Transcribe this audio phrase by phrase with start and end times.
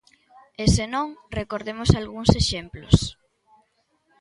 [0.63, 1.07] E, se non,
[1.39, 2.95] recordemos algúns exemplos.